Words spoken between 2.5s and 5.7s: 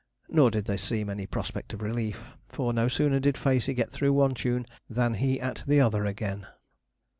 no sooner did Facey get through one tune than he at